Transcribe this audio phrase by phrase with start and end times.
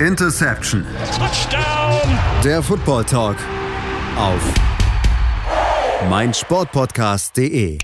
[0.00, 0.84] Interception.
[1.16, 2.18] Touchdown.
[2.44, 3.38] Der Football Talk
[4.18, 4.42] auf
[6.10, 7.78] meinsportpodcast.de.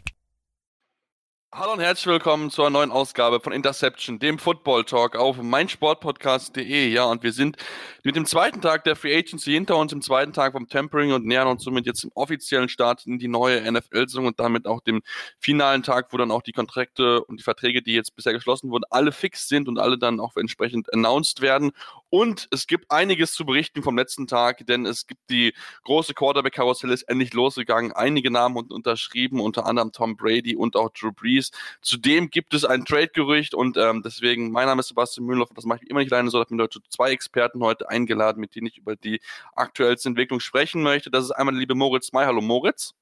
[1.54, 6.88] Hallo und herzlich willkommen zur neuen Ausgabe von Interception, dem Football Talk auf meinsportpodcast.de.
[6.88, 7.58] Ja, und wir sind
[8.04, 11.26] mit dem zweiten Tag der Free Agency hinter uns, im zweiten Tag vom Tempering und
[11.26, 15.02] nähern uns somit jetzt im offiziellen Start in die neue NFL-Saison und damit auch dem
[15.40, 18.84] finalen Tag, wo dann auch die Kontrakte und die Verträge, die jetzt bisher geschlossen wurden,
[18.88, 21.72] alle fix sind und alle dann auch entsprechend announced werden.
[22.14, 26.90] Und es gibt einiges zu berichten vom letzten Tag, denn es gibt die große Quarterback-Karussell
[26.90, 27.92] ist endlich losgegangen.
[27.92, 31.52] Einige Namen und unterschrieben, unter anderem Tom Brady und auch Drew Brees.
[31.80, 35.64] Zudem gibt es ein Trade-Gerücht und ähm, deswegen, mein Name ist Sebastian Mühlenhoff und das
[35.64, 36.36] mache ich immer nicht alleine so.
[36.36, 39.18] Ich habe mir heute zwei Experten heute eingeladen, mit denen ich über die
[39.54, 41.10] aktuellste Entwicklung sprechen möchte.
[41.10, 42.26] Das ist einmal der liebe Moritz May.
[42.26, 42.92] Hallo Moritz.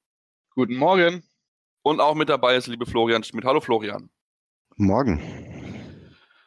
[0.54, 1.24] Guten Morgen.
[1.82, 3.44] Und auch mit dabei ist der liebe Florian Schmidt.
[3.44, 4.08] Hallo Florian.
[4.76, 5.49] Morgen.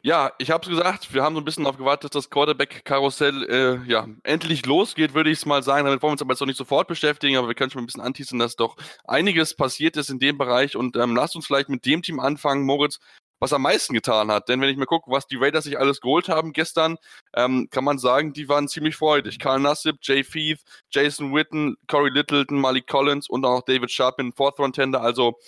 [0.06, 3.44] Ja, ich habe es gesagt, wir haben so ein bisschen darauf gewartet, dass das Quarterback-Karussell
[3.44, 5.86] äh, ja, endlich losgeht, würde ich es mal sagen.
[5.86, 7.86] Damit wollen wir uns aber jetzt noch nicht sofort beschäftigen, aber wir können schon ein
[7.86, 10.76] bisschen anteasen, dass doch einiges passiert ist in dem Bereich.
[10.76, 12.98] Und ähm, lasst uns vielleicht mit dem Team anfangen, Moritz,
[13.40, 14.50] was am meisten getan hat.
[14.50, 16.98] Denn wenn ich mir gucke, was die Raiders sich alles geholt haben gestern,
[17.34, 19.38] ähm, kann man sagen, die waren ziemlich freudig.
[19.38, 20.60] Karl Nassib, Jay Feith,
[20.90, 24.78] Jason Witten, Corey Littleton, Malik Collins und auch David Sharpin, Fourth Round.
[24.96, 25.38] Also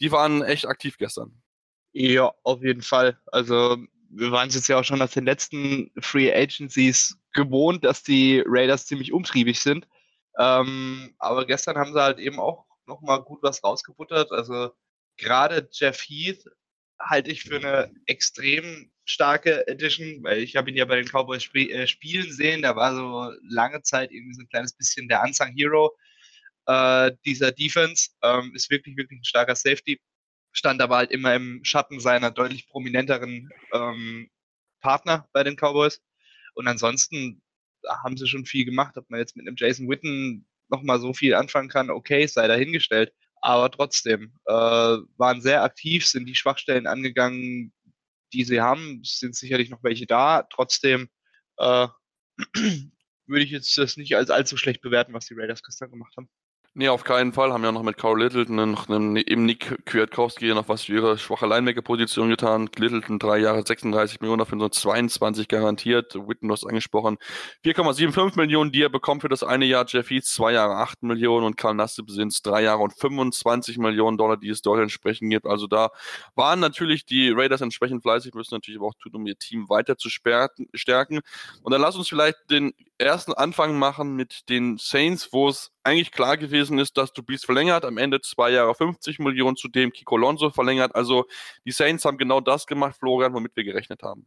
[0.00, 1.40] die waren echt aktiv gestern.
[1.92, 3.16] Ja, auf jeden Fall.
[3.26, 3.76] Also
[4.10, 8.42] wir waren es jetzt ja auch schon aus den letzten Free Agencies gewohnt, dass die
[8.44, 9.86] Raiders ziemlich umtriebig sind.
[10.38, 14.32] Ähm, aber gestern haben sie halt eben auch nochmal gut was rausgebuttert.
[14.32, 14.72] Also
[15.16, 16.44] gerade Jeff Heath
[16.98, 21.44] halte ich für eine extrem starke Edition, weil ich habe ihn ja bei den Cowboys
[21.46, 22.62] sp äh, spielen sehen.
[22.62, 25.96] Da war so lange Zeit irgendwie so ein kleines bisschen der Unsung Hero
[26.66, 28.10] äh, dieser Defense.
[28.22, 30.00] Ähm, ist wirklich, wirklich ein starker Safety
[30.52, 34.30] stand aber halt immer im Schatten seiner deutlich prominenteren ähm,
[34.80, 36.02] Partner bei den Cowboys.
[36.54, 37.42] Und ansonsten
[37.88, 38.96] haben sie schon viel gemacht.
[38.96, 43.12] Ob man jetzt mit einem Jason Witten nochmal so viel anfangen kann, okay, sei dahingestellt.
[43.42, 47.72] Aber trotzdem, äh, waren sehr aktiv, sind die Schwachstellen angegangen,
[48.32, 49.00] die sie haben.
[49.02, 50.42] Es sind sicherlich noch welche da.
[50.42, 51.08] Trotzdem
[51.58, 51.88] äh,
[53.26, 56.28] würde ich jetzt das nicht als allzu schlecht bewerten, was die Raiders gestern gemacht haben.
[56.72, 57.52] Nee, auf keinen Fall.
[57.52, 61.44] Haben ja noch mit Carl Littleton einen, eben Nick Kwiatkowski noch was für ihre schwache
[61.46, 62.70] Linebacker-Position getan.
[62.76, 66.14] Littleton drei Jahre 36 Millionen, dafür so 22 garantiert.
[66.14, 67.18] Witten, du hast angesprochen.
[67.64, 69.84] 4,75 Millionen, die er bekommt für das eine Jahr.
[69.88, 74.16] Jeff Heath zwei Jahre 8 Millionen und Karl Nassib sind drei Jahre und 25 Millionen
[74.16, 75.46] Dollar, die es dort entsprechend gibt.
[75.46, 75.88] Also da
[76.36, 79.96] waren natürlich die Raiders entsprechend fleißig, müssen natürlich aber auch tun, um ihr Team weiter
[79.96, 81.20] zu stärken.
[81.62, 86.12] Und dann lass uns vielleicht den ersten Anfang machen mit den Saints, wo es eigentlich
[86.12, 90.50] klar gewesen ist, dass Dubies verlängert, am Ende zwei Jahre 50 Millionen, zudem Kiko Lonzo
[90.50, 90.94] verlängert.
[90.94, 91.26] Also
[91.64, 94.26] die Saints haben genau das gemacht, Florian, womit wir gerechnet haben.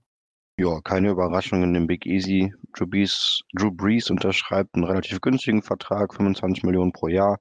[0.59, 2.53] Ja, keine Überraschung in dem Big Easy.
[2.74, 7.40] Drew Brees, Drew Brees unterschreibt einen relativ günstigen Vertrag, 25 Millionen pro Jahr.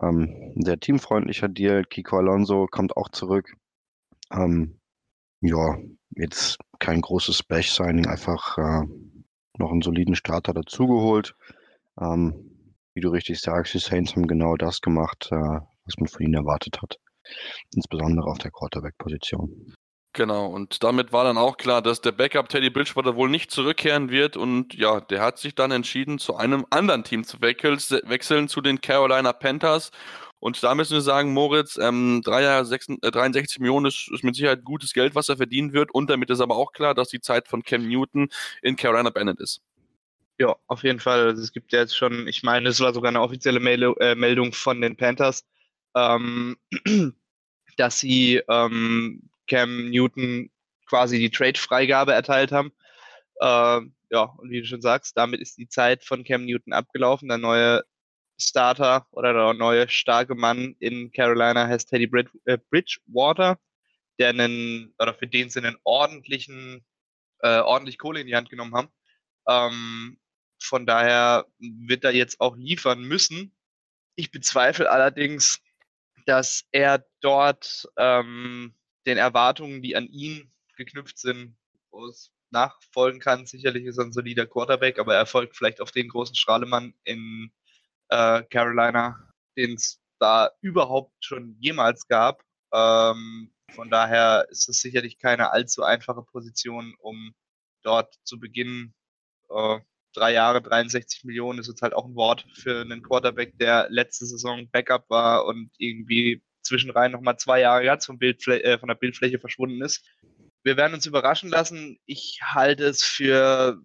[0.00, 1.82] Ähm, sehr teamfreundlicher Deal.
[1.84, 3.52] Kiko Alonso kommt auch zurück.
[4.30, 4.78] Ähm,
[5.40, 5.76] ja,
[6.10, 8.86] jetzt kein großes Splash-Signing, einfach äh,
[9.58, 11.34] noch einen soliden Starter dazugeholt.
[12.00, 12.55] Ähm,
[12.96, 16.34] wie du richtig sagst, die Saints haben genau das gemacht, äh, was man von ihnen
[16.34, 16.96] erwartet hat.
[17.74, 19.74] Insbesondere auf der Quarterback-Position.
[20.14, 24.08] Genau, und damit war dann auch klar, dass der Backup Teddy Bridgewater wohl nicht zurückkehren
[24.08, 24.38] wird.
[24.38, 28.80] Und ja, der hat sich dann entschieden, zu einem anderen Team zu wechseln, zu den
[28.80, 29.90] Carolina Panthers.
[30.38, 34.24] Und da müssen wir sagen, Moritz, ähm, drei Jahre 6, äh, 63 Millionen ist, ist,
[34.24, 35.92] mit Sicherheit gutes Geld, was er verdienen wird.
[35.92, 38.28] Und damit ist aber auch klar, dass die Zeit von Cam Newton
[38.62, 39.60] in Carolina beendet ist.
[40.38, 41.20] Ja, auf jeden Fall.
[41.28, 44.14] Also es gibt ja jetzt schon, ich meine, es war sogar eine offizielle Mail äh,
[44.14, 45.46] Meldung von den Panthers,
[45.94, 46.56] ähm,
[47.78, 50.50] dass sie ähm, Cam Newton
[50.86, 52.72] quasi die Trade-Freigabe erteilt haben.
[53.40, 53.80] Äh,
[54.10, 57.28] ja, und wie du schon sagst, damit ist die Zeit von Cam Newton abgelaufen.
[57.28, 57.82] Der neue
[58.38, 63.58] Starter oder der neue starke Mann in Carolina heißt Teddy Brid äh, Bridgewater,
[64.18, 66.84] der einen, oder für den sie einen ordentlichen,
[67.40, 68.88] äh, ordentlich Kohle in die Hand genommen haben.
[69.48, 70.18] Ähm,
[70.60, 73.54] von daher wird er jetzt auch liefern müssen.
[74.14, 75.60] Ich bezweifle allerdings,
[76.26, 78.74] dass er dort ähm,
[79.06, 81.56] den Erwartungen, die an ihn geknüpft sind,
[82.50, 83.46] nachfolgen kann.
[83.46, 87.52] Sicherlich ist er ein solider Quarterback, aber er folgt vielleicht auf den großen Strahlemann in
[88.08, 89.18] äh, Carolina,
[89.56, 92.42] den es da überhaupt schon jemals gab.
[92.72, 97.34] Ähm, von daher ist es sicherlich keine allzu einfache Position, um
[97.82, 98.94] dort zu beginnen.
[99.50, 99.80] Äh,
[100.16, 104.26] drei Jahre, 63 Millionen ist jetzt halt auch ein Wort für einen Quarterback, der letzte
[104.26, 108.96] Saison Backup war und irgendwie zwischenrein nochmal zwei Jahre ganz vom Bildfl äh, von der
[108.96, 110.04] Bildfläche verschwunden ist.
[110.62, 111.98] Wir werden uns überraschen lassen.
[112.06, 113.78] Ich halte es für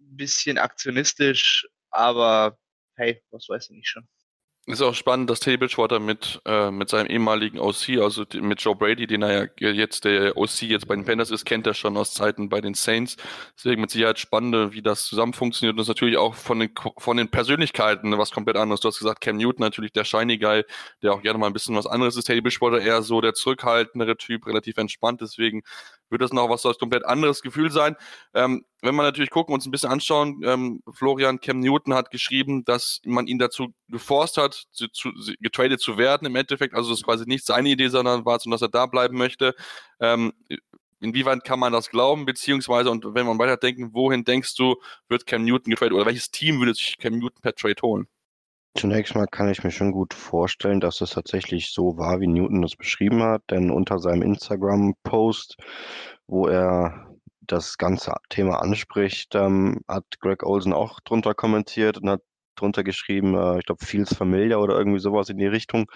[0.00, 2.58] ein bisschen aktionistisch, aber
[2.96, 4.06] hey, was weiß ich nicht schon.
[4.64, 8.76] Ist auch spannend, dass Teddy Bridgewater mit, äh, mit seinem ehemaligen OC, also mit Joe
[8.76, 11.96] Brady, den er ja jetzt der OC jetzt bei den Panthers ist, kennt er schon
[11.96, 13.16] aus Zeiten bei den Saints.
[13.56, 15.72] Deswegen mit Sicherheit spannend, wie das zusammen funktioniert.
[15.72, 18.80] Und das ist natürlich auch von den, von den Persönlichkeiten was komplett anderes.
[18.80, 20.62] Du hast gesagt, Cam Newton natürlich der Shiny Guy,
[21.02, 22.26] der auch gerne mal ein bisschen was anderes ist.
[22.26, 25.22] Teddy Bridgewater eher so der zurückhaltendere Typ, relativ entspannt.
[25.22, 25.62] Deswegen
[26.12, 27.96] wird das noch was, was komplett anderes Gefühl sein.
[28.34, 32.64] Ähm, wenn wir natürlich gucken, uns ein bisschen anschauen, ähm, Florian Cam Newton hat geschrieben,
[32.64, 35.10] dass man ihn dazu geforst hat, zu, zu,
[35.40, 36.74] getradet zu werden im Endeffekt.
[36.74, 39.54] Also das ist quasi nicht seine Idee, sondern war es, dass er da bleiben möchte.
[39.98, 40.32] Ähm,
[41.00, 44.76] inwieweit kann man das glauben, beziehungsweise, und wenn man weiterdenken, wohin denkst du,
[45.08, 48.06] wird Cam Newton getradet oder welches Team würde sich Cam Newton per Trade holen?
[48.74, 52.62] Zunächst mal kann ich mir schon gut vorstellen, dass es tatsächlich so war, wie Newton
[52.62, 55.56] das beschrieben hat, denn unter seinem Instagram-Post,
[56.26, 57.08] wo er
[57.40, 62.22] das ganze Thema anspricht, ähm, hat Greg Olsen auch drunter kommentiert und hat
[62.54, 65.90] drunter geschrieben, äh, ich glaube, Feels Familiar oder irgendwie sowas in die Richtung.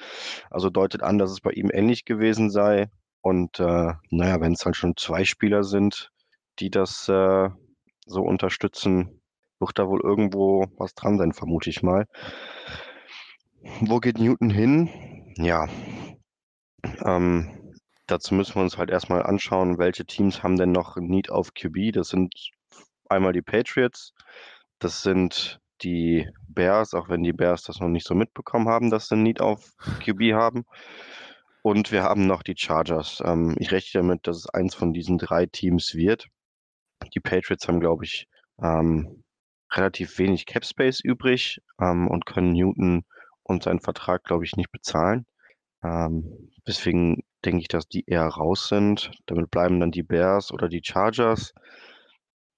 [0.51, 2.89] Also deutet an, dass es bei ihm ähnlich gewesen sei.
[3.23, 6.11] Und äh, naja, wenn es halt schon zwei Spieler sind,
[6.59, 7.49] die das äh,
[8.07, 9.21] so unterstützen,
[9.59, 12.07] wird da wohl irgendwo was dran sein, vermute ich mal.
[13.81, 15.35] Wo geht Newton hin?
[15.37, 15.67] Ja,
[17.05, 17.75] ähm,
[18.07, 21.93] dazu müssen wir uns halt erstmal anschauen, welche Teams haben denn noch Need auf QB.
[21.93, 22.35] Das sind
[23.09, 24.13] einmal die Patriots,
[24.79, 29.09] das sind die Bears, auch wenn die Bears das noch nicht so mitbekommen haben, dass
[29.09, 29.73] sie Need auf
[30.05, 30.65] QB haben.
[31.63, 33.23] Und wir haben noch die Chargers.
[33.25, 36.29] Ähm, ich rechne damit, dass es eins von diesen drei Teams wird.
[37.15, 38.29] Die Patriots haben, glaube ich,
[38.63, 39.25] ähm,
[39.73, 43.05] relativ wenig Cap Space übrig ähm, und können Newton
[43.43, 45.27] und seinen Vertrag, glaube ich, nicht bezahlen.
[45.83, 49.11] Ähm, deswegen denke ich, dass die eher raus sind.
[49.27, 51.55] Damit bleiben dann die Bears oder die Chargers.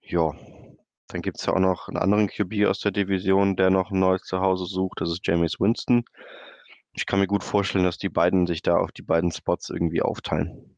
[0.00, 0.32] Ja,
[1.08, 3.98] dann gibt es ja auch noch einen anderen QB aus der Division, der noch ein
[3.98, 5.00] neues Zuhause sucht.
[5.00, 6.04] Das ist James Winston.
[6.92, 10.02] Ich kann mir gut vorstellen, dass die beiden sich da auf die beiden Spots irgendwie
[10.02, 10.77] aufteilen.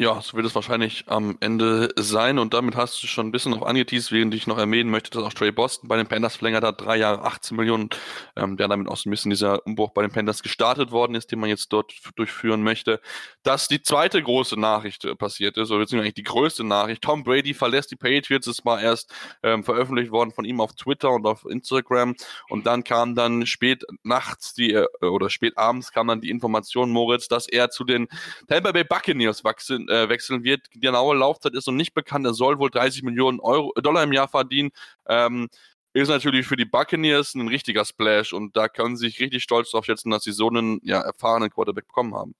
[0.00, 2.38] Ja, so wird es wahrscheinlich am Ende sein.
[2.38, 5.22] Und damit hast du schon ein bisschen auf angeteased, während ich noch erwähnen möchte, dass
[5.22, 7.90] auch Trey Boston bei den Panthers verlängert hat, drei Jahre, 18 Millionen,
[8.34, 11.30] ähm, der damit auch so ein bisschen dieser Umbruch bei den Panthers gestartet worden ist,
[11.30, 13.02] den man jetzt dort durchführen möchte.
[13.42, 17.52] Dass die zweite große Nachricht äh, passiert ist, oder beziehungsweise die größte Nachricht, Tom Brady
[17.52, 19.12] verlässt die Patriots, es war erst
[19.42, 22.16] ähm, veröffentlicht worden von ihm auf Twitter und auf Instagram.
[22.48, 26.88] Und dann kam dann spät nachts die, äh, oder spät abends kam dann die Information,
[26.88, 28.08] Moritz, dass er zu den
[28.48, 30.62] Tampa Bay Buccaneers wachsen, äh, wechseln wird.
[30.74, 32.26] Die genaue Laufzeit ist noch nicht bekannt.
[32.26, 34.70] Er soll wohl 30 Millionen Euro, äh, Dollar im Jahr verdienen.
[35.08, 35.48] Ähm,
[35.92, 39.70] ist natürlich für die Buccaneers ein richtiger Splash und da können sie sich richtig stolz
[39.70, 42.34] drauf schätzen, dass sie so einen ja, erfahrenen Quarterback bekommen haben.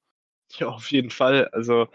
[0.56, 1.49] Ja, auf jeden Fall.
[1.49, 1.88] Also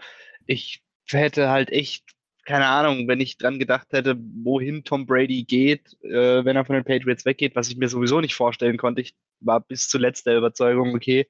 [0.46, 2.04] ich hätte halt echt,
[2.44, 6.74] keine Ahnung, wenn ich dran gedacht hätte, wohin Tom Brady geht, äh, wenn er von
[6.74, 9.00] den Patriots weggeht, was ich mir sowieso nicht vorstellen konnte.
[9.00, 11.26] Ich war bis zuletzt der Überzeugung, okay,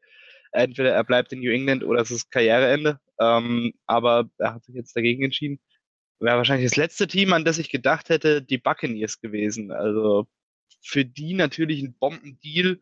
[0.53, 2.99] entweder er bleibt in New England oder es ist Karriereende.
[3.21, 5.59] Ähm, aber er hat sich jetzt dagegen entschieden.
[6.19, 9.71] Wäre wahrscheinlich das letzte Team, an das ich gedacht hätte, die Buccaneers gewesen.
[9.71, 10.27] Also
[10.83, 12.81] für die natürlich ein Bombendeal.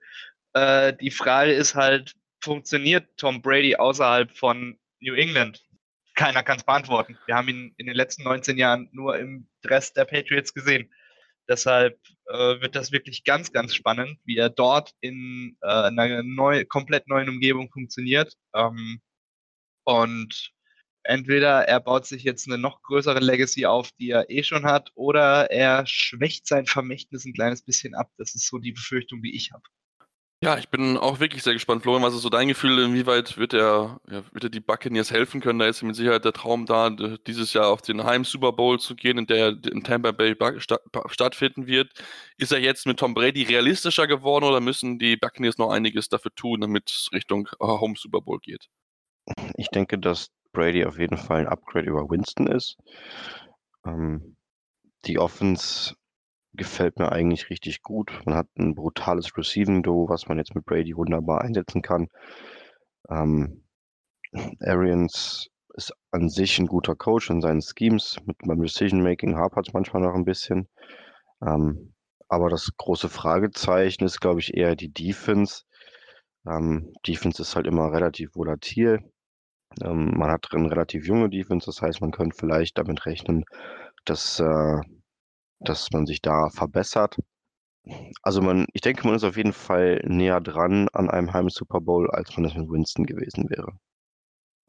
[0.52, 5.64] Äh, die Frage ist halt, funktioniert Tom Brady außerhalb von New England?
[6.14, 7.18] Keiner kann es beantworten.
[7.26, 10.92] Wir haben ihn in den letzten 19 Jahren nur im Dress der Patriots gesehen.
[11.48, 16.64] Deshalb äh, wird das wirklich ganz, ganz spannend, wie er dort in äh, einer neu,
[16.64, 18.34] komplett neuen Umgebung funktioniert.
[18.54, 19.00] Ähm,
[19.84, 20.52] und
[21.04, 24.90] entweder er baut sich jetzt eine noch größere Legacy auf, die er eh schon hat,
[24.94, 28.10] oder er schwächt sein Vermächtnis ein kleines bisschen ab.
[28.18, 29.64] Das ist so die Befürchtung, die ich habe.
[30.44, 32.02] Ja, ich bin auch wirklich sehr gespannt, Florian.
[32.02, 32.78] Was ist so dein Gefühl?
[32.78, 35.58] Inwieweit wird er, ja, wird er die Buccaneers helfen können?
[35.58, 38.94] Da ist mit Sicherheit der Traum da, dieses Jahr auf den Heim Super Bowl zu
[38.94, 40.36] gehen, in der in Tampa Bay
[41.06, 41.92] stattfinden wird.
[42.36, 46.34] Ist er jetzt mit Tom Brady realistischer geworden oder müssen die Buccaneers noch einiges dafür
[46.34, 48.68] tun, damit es Richtung äh, Home Super Bowl geht?
[49.56, 52.76] Ich denke, dass Brady auf jeden Fall ein Upgrade über Winston ist.
[53.86, 54.36] Ähm,
[55.06, 55.94] die Offense
[56.56, 58.12] gefällt mir eigentlich richtig gut.
[58.24, 62.08] Man hat ein brutales Receiving Duo, was man jetzt mit Brady wunderbar einsetzen kann.
[63.08, 63.64] Ähm,
[64.60, 68.16] Arians ist an sich ein guter Coach in seinen Schemes.
[68.24, 70.68] Mit beim Decision Making hapert es manchmal noch ein bisschen.
[71.42, 71.94] Ähm,
[72.28, 75.64] aber das große Fragezeichen ist, glaube ich, eher die Defense.
[76.46, 79.00] Ähm, Defense ist halt immer relativ volatil.
[79.82, 83.44] Ähm, man hat eine relativ junge Defense, das heißt, man könnte vielleicht damit rechnen,
[84.04, 84.78] dass äh,
[85.64, 87.16] dass man sich da verbessert.
[88.22, 91.80] Also man, ich denke, man ist auf jeden Fall näher dran an einem Heim Super
[91.80, 93.72] Bowl, als man es mit Winston gewesen wäre.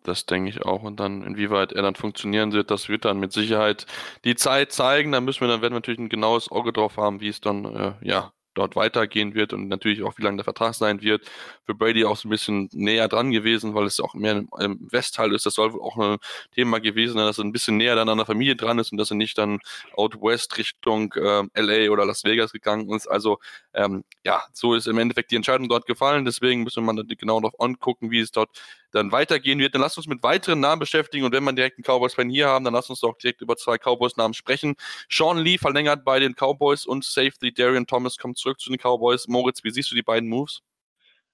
[0.03, 0.83] Das denke ich auch.
[0.83, 3.87] Und dann, inwieweit er dann funktionieren wird, das wird dann mit Sicherheit
[4.23, 5.11] die Zeit zeigen.
[5.11, 7.65] Da müssen wir dann werden wir natürlich ein genaues Auge drauf haben, wie es dann
[7.65, 11.29] äh, ja dort weitergehen wird und natürlich auch, wie lange der Vertrag sein wird.
[11.65, 15.33] Für Brady auch so ein bisschen näher dran gewesen, weil es auch mehr im Westteil
[15.33, 15.45] ist.
[15.45, 16.17] Das soll wohl auch ein
[16.53, 18.97] Thema gewesen sein, dass er ein bisschen näher dann an der Familie dran ist und
[18.97, 19.59] dass er nicht dann
[19.95, 23.07] out west Richtung äh, LA oder Las Vegas gegangen ist.
[23.07, 23.39] Also
[23.73, 26.25] ähm, ja, so ist im Endeffekt die Entscheidung dort gefallen.
[26.25, 28.49] Deswegen müssen wir mal genau darauf angucken, wie es dort
[28.95, 29.75] dann weitergehen wird.
[29.75, 32.65] Dann lasst uns mit weiteren Namen beschäftigen und wenn wir direkt einen Cowboys-Fan hier haben,
[32.65, 34.75] dann lasst uns doch direkt über zwei Cowboys-Namen sprechen.
[35.09, 39.27] Sean Lee verlängert bei den Cowboys und Safety Darian Thomas kommt zurück zu den Cowboys.
[39.27, 40.61] Moritz, wie siehst du die beiden Moves?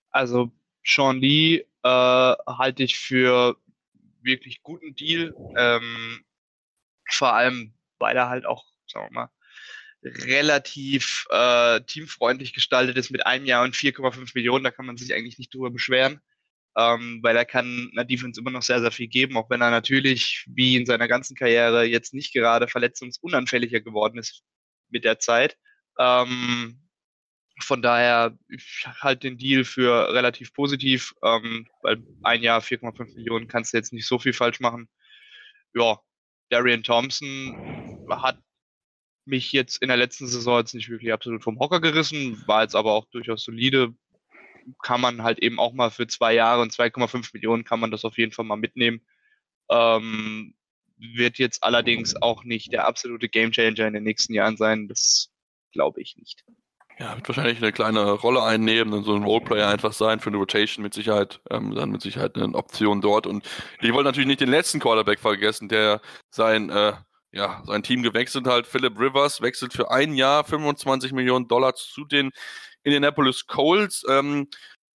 [0.10, 0.52] Also
[0.84, 3.58] Sean Lee äh, halte ich für
[4.22, 5.36] wirklich guten Deal.
[5.58, 6.24] Ähm,
[7.10, 9.30] vor allem, weil er halt auch, sagen wir mal,
[10.04, 14.64] relativ äh, teamfreundlich gestaltet ist mit einem Jahr und 4,5 Millionen.
[14.64, 16.22] Da kann man sich eigentlich nicht drüber beschweren
[16.78, 19.72] ähm, weil er kann einer Defense immer noch sehr, sehr viel geben, auch wenn er
[19.72, 24.44] natürlich, wie in seiner ganzen Karriere, jetzt nicht gerade verletzungsunanfälliger geworden ist
[24.90, 25.58] mit der Zeit.
[26.00, 26.81] Ähm,
[27.60, 33.48] von daher, ich halte den Deal für relativ positiv, ähm, weil ein Jahr 4,5 Millionen
[33.48, 34.90] kannst du jetzt nicht so viel falsch machen.
[35.74, 36.00] Ja,
[36.50, 38.40] Darian Thompson hat
[39.26, 42.76] mich jetzt in der letzten Saison jetzt nicht wirklich absolut vom Hocker gerissen, war jetzt
[42.76, 43.94] aber auch durchaus solide,
[44.84, 48.06] kann man halt eben auch mal für zwei Jahre und 2,5 Millionen kann man das
[48.06, 49.02] auf jeden Fall mal mitnehmen.
[49.70, 50.56] Ähm,
[50.98, 54.88] wird jetzt allerdings auch nicht der absolute Gamechanger in den nächsten Jahren sein.
[54.88, 55.32] Das
[55.72, 56.44] glaube ich nicht.
[57.02, 60.38] Ja, wird wahrscheinlich eine kleine Rolle einnehmen und so ein Roleplayer einfach sein für eine
[60.38, 63.26] Rotation mit Sicherheit, ähm, dann mit Sicherheit eine Option dort.
[63.26, 63.44] Und
[63.82, 66.94] die wollen natürlich nicht den letzten Quarterback vergessen, der sein, äh,
[67.32, 68.68] ja, sein Team gewechselt hat.
[68.68, 72.30] Philip Rivers wechselt für ein Jahr 25 Millionen Dollar zu den
[72.84, 74.06] Indianapolis Colts.
[74.08, 74.48] Ähm,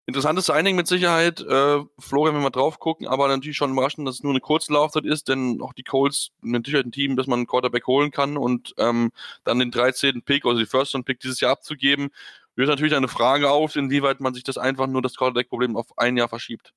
[0.07, 1.41] interessantes Signing mit Sicherheit.
[1.41, 4.73] Äh, Florian, wenn wir drauf gucken, aber natürlich schon überraschend, dass es nur eine kurze
[4.73, 8.37] Laufzeit ist, denn auch die Colts natürlich ein Team, dass man einen Quarterback holen kann
[8.37, 9.11] und ähm,
[9.45, 10.23] dann den 13.
[10.23, 12.11] Pick, also die First Pick dieses Jahr abzugeben,
[12.55, 16.17] wird natürlich eine Frage auf, inwieweit man sich das einfach nur das Quarterback-Problem auf ein
[16.17, 16.73] Jahr verschiebt.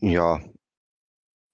[0.00, 0.40] Ja,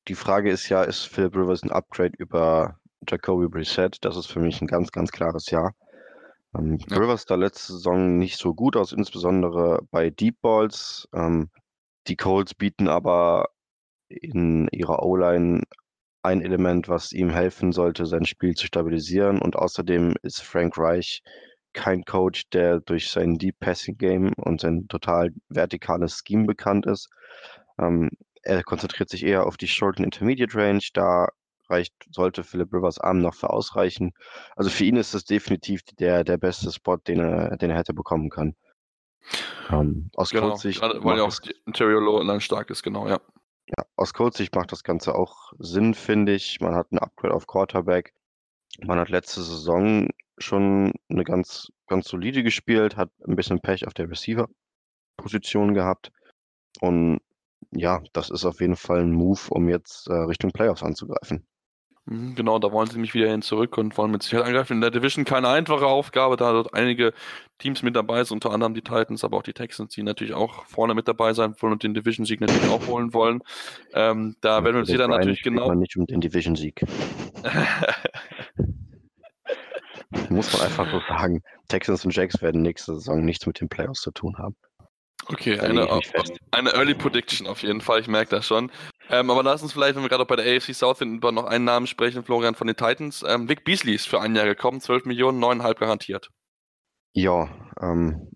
[0.08, 3.98] die Frage ist ja, ist Philip Rivers ein Upgrade über Jacoby Brissett?
[4.04, 5.70] Das ist für mich ein ganz, ganz klares Ja.
[6.56, 6.98] Ähm, ja.
[6.98, 11.08] Rivers da letzte Saison nicht so gut aus, insbesondere bei Deep Balls.
[11.14, 11.50] Ähm,
[12.06, 13.46] die Colts bieten aber
[14.08, 15.62] in ihrer O-Line
[16.22, 19.40] ein Element, was ihm helfen sollte, sein Spiel zu stabilisieren.
[19.40, 21.22] Und außerdem ist Frank Reich
[21.74, 27.08] kein Coach, der durch sein Deep Passing Game und sein total vertikales Scheme bekannt ist.
[27.78, 28.10] Ähm,
[28.42, 30.82] er konzentriert sich eher auf die Short und Intermediate Range.
[30.92, 31.28] Da
[31.70, 34.12] reicht, sollte Philip Rivers Arm noch für ausreichen.
[34.56, 37.94] Also für ihn ist das definitiv der, der beste Spot, den er, den er hätte
[37.94, 38.56] bekommen können.
[39.70, 40.82] Ähm, aus genau, Coach-Sicht.
[40.82, 41.34] Weil ja auch
[41.66, 43.20] Interior Low stark ist, genau, ja.
[43.66, 46.60] Ja, aus Coach-Sicht macht das Ganze auch Sinn, finde ich.
[46.60, 48.12] Man hat ein Upgrade auf Quarterback.
[48.82, 53.94] Man hat letzte Saison schon eine ganz, ganz solide gespielt, hat ein bisschen Pech auf
[53.94, 56.12] der Receiver-Position gehabt.
[56.80, 57.20] Und
[57.70, 61.46] ja, das ist auf jeden Fall ein Move, um jetzt äh, Richtung Playoffs anzugreifen.
[62.06, 64.74] Mhm, genau, da wollen sie nämlich wieder hin zurück und wollen mit Sicherheit angreifen.
[64.74, 67.14] In der Division keine einfache Aufgabe, da dort einige
[67.58, 70.66] Teams mit dabei sind, unter anderem die Titans, aber auch die Texans, die natürlich auch
[70.66, 73.40] vorne mit dabei sein wollen und den Division-Sieg natürlich auch holen wollen.
[73.94, 75.68] Ähm, da ja, werden wir uns hier dann natürlich genau.
[75.68, 76.82] Man nicht um den Division-Sieg.
[80.28, 81.42] Muss man einfach so sagen.
[81.68, 84.54] Texans und Jacks werden nächste Saison nichts mit den Playoffs zu tun haben.
[85.26, 85.88] Okay, eine,
[86.50, 88.70] eine Early Prediction auf jeden Fall, ich merke das schon.
[89.10, 91.44] Ähm, aber lass uns vielleicht, wenn wir gerade bei der AFC South sind, über noch
[91.44, 93.22] einen Namen sprechen, Florian von den Titans.
[93.26, 96.30] Ähm, Vic Beasley ist für ein Jahr gekommen, 12 Millionen, 9,5 garantiert.
[97.12, 97.48] Ja,
[97.80, 98.30] ähm,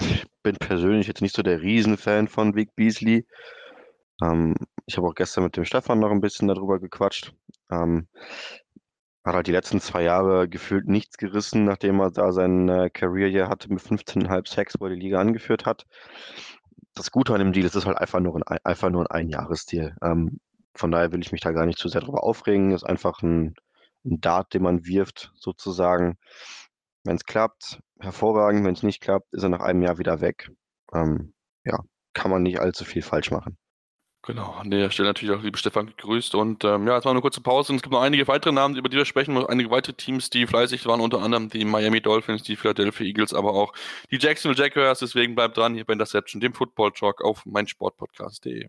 [0.00, 3.26] ich bin persönlich jetzt nicht so der Riesenfan von Vic Beasley.
[4.22, 4.54] Ähm,
[4.86, 7.34] ich habe auch gestern mit dem Stefan noch ein bisschen darüber gequatscht.
[7.70, 8.08] Ähm,
[9.24, 13.28] hat halt die letzten zwei Jahre gefühlt nichts gerissen, nachdem er da sein äh, Career
[13.28, 15.84] Year hatte mit 15,5 Sacks, wo er die Liga angeführt hat.
[16.96, 19.06] Das Gute an dem Deal ist, es ist halt einfach nur ein, einfach nur ein
[19.08, 19.94] Einjahresdeal.
[20.02, 20.40] Ähm,
[20.74, 22.72] von daher will ich mich da gar nicht zu sehr drüber aufregen.
[22.72, 23.54] Ist einfach ein,
[24.04, 26.16] ein Dart, den man wirft, sozusagen.
[27.04, 28.64] Wenn es klappt, hervorragend.
[28.64, 30.50] Wenn es nicht klappt, ist er nach einem Jahr wieder weg.
[30.94, 31.34] Ähm,
[31.64, 31.78] ja,
[32.14, 33.58] kann man nicht allzu viel falsch machen.
[34.26, 36.34] Genau, an der Stelle natürlich auch liebe Stefan gegrüßt.
[36.34, 37.72] Und ähm, ja, jetzt mal eine kurze Pause.
[37.72, 39.36] Und es gibt noch einige weitere Namen, über die wir sprechen.
[39.46, 43.54] Einige weitere Teams, die fleißig waren, unter anderem die Miami Dolphins, die Philadelphia Eagles, aber
[43.54, 43.72] auch
[44.10, 44.98] die Jacksonville Jaguars.
[44.98, 48.68] Deswegen bleibt dran hier bei Interception, dem Football Talk auf meinsportpodcast.de.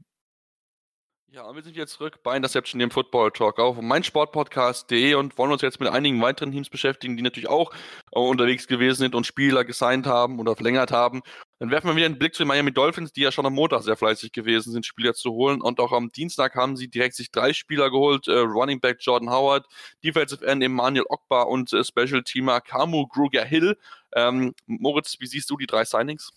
[1.29, 5.51] Ja, und wir sind jetzt zurück bei Interception, dem Football Talk auf meinsportpodcast.de und wollen
[5.51, 7.73] uns jetzt mit einigen weiteren Teams beschäftigen, die natürlich auch
[8.13, 11.21] äh, unterwegs gewesen sind und Spieler gesigned haben oder verlängert haben.
[11.59, 13.83] Dann werfen wir wieder einen Blick zu den Miami Dolphins, die ja schon am Montag
[13.83, 15.59] sehr fleißig gewesen sind, Spieler zu holen.
[15.59, 19.29] Und auch am Dienstag haben sie direkt sich drei Spieler geholt: äh, Running Back Jordan
[19.29, 19.65] Howard,
[20.05, 23.77] Defensive End Emmanuel Ogba und äh, Special Teamer Kamu Gruger Hill.
[24.15, 26.31] Ähm, Moritz, wie siehst du die drei Signings?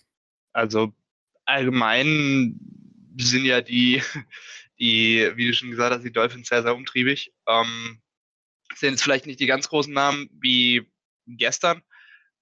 [0.51, 0.91] Also
[1.45, 2.59] allgemein
[3.17, 4.01] sind ja die
[4.81, 7.31] die, wie du schon gesagt hast, die Dolphins sehr, sehr umtriebig.
[7.47, 8.01] Ähm,
[8.75, 10.89] sind jetzt vielleicht nicht die ganz großen Namen wie
[11.27, 11.83] gestern.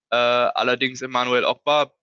[0.10, 1.94] Äh, allerdings Emmanuel Ogba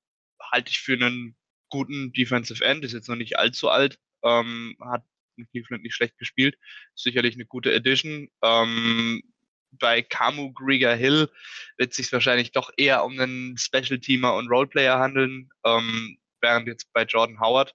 [0.52, 1.36] halte ich für einen
[1.70, 5.04] guten Defensive End, ist jetzt noch nicht allzu alt, ähm, hat
[5.36, 6.56] in Cleveland nicht schlecht gespielt,
[6.94, 8.28] sicherlich eine gute Addition.
[8.42, 9.22] Ähm,
[9.72, 11.30] bei Kamu Grieger Hill
[11.76, 16.68] wird es sich wahrscheinlich doch eher um einen Special Teamer und Roleplayer handeln, ähm, während
[16.68, 17.74] jetzt bei Jordan Howard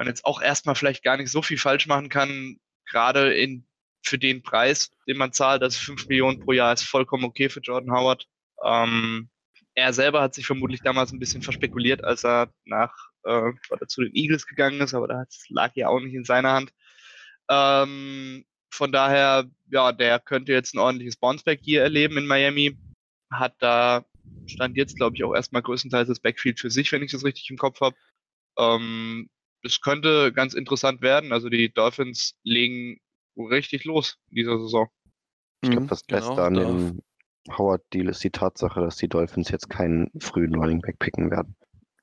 [0.00, 3.66] man jetzt auch erstmal vielleicht gar nicht so viel falsch machen kann, gerade in,
[4.02, 7.60] für den Preis, den man zahlt, also 5 Millionen pro Jahr ist vollkommen okay für
[7.60, 8.26] Jordan Howard.
[8.64, 9.28] Ähm,
[9.74, 13.52] er selber hat sich vermutlich damals ein bisschen verspekuliert, als er nach äh,
[13.88, 16.72] zu den Eagles gegangen ist, aber da lag ja auch nicht in seiner Hand.
[17.50, 22.78] Ähm, von daher, ja, der könnte jetzt ein ordentliches Bounceback hier erleben in Miami.
[23.30, 24.06] Hat da,
[24.46, 27.50] stand jetzt, glaube ich, auch erstmal größtenteils das Backfield für sich, wenn ich das richtig
[27.50, 27.96] im Kopf habe.
[28.56, 29.28] Ähm,
[29.62, 31.32] es könnte ganz interessant werden.
[31.32, 33.00] Also die Dolphins legen
[33.36, 34.88] richtig los in dieser Saison.
[35.62, 37.00] Ich glaube, das Beste genau, an dem
[37.56, 41.56] Howard-Deal ist die Tatsache, dass die Dolphins jetzt keinen frühen Running Back picken werden.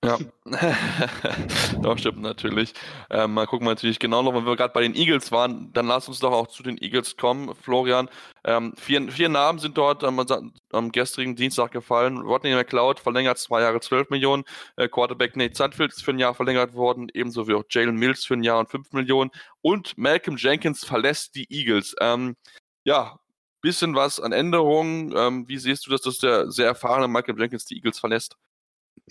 [0.03, 0.19] Ja,
[1.81, 2.73] das stimmt natürlich.
[3.09, 5.87] Ähm, mal gucken wir natürlich genau noch, wenn wir gerade bei den Eagles waren, dann
[5.87, 8.07] lass uns doch auch zu den Eagles kommen, Florian.
[8.43, 10.23] Ähm, vier, vier Namen sind dort am,
[10.71, 12.19] am gestrigen Dienstag gefallen.
[12.19, 14.43] Rodney McLeod verlängert zwei Jahre 12 Millionen.
[14.75, 18.23] Äh, Quarterback Nate Sudfield ist für ein Jahr verlängert worden, ebenso wie auch Jalen Mills
[18.23, 19.31] für ein Jahr und 5 Millionen.
[19.61, 21.95] Und Malcolm Jenkins verlässt die Eagles.
[21.99, 22.35] Ähm,
[22.83, 23.19] ja,
[23.61, 25.13] bisschen was an Änderungen.
[25.17, 28.37] Ähm, wie siehst du das, dass der sehr erfahrene Malcolm Jenkins die Eagles verlässt?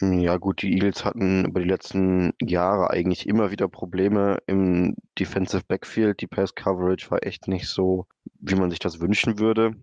[0.01, 5.65] Ja gut, die Eagles hatten über die letzten Jahre eigentlich immer wieder Probleme im Defensive
[5.67, 6.21] Backfield.
[6.21, 8.07] Die Pass Coverage war echt nicht so,
[8.41, 9.75] wie man sich das wünschen würde.